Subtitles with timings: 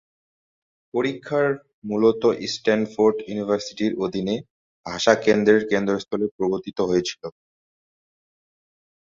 [0.93, 1.47] পরীক্ষার
[1.89, 2.21] মূলত
[2.53, 4.35] স্ট্যানফোর্ড ইউনিভার্সিটির অধীনে
[4.85, 7.23] ভাষা কেন্দ্রের কেন্দ্রস্থলে প্রবর্তিত হয়েছিল।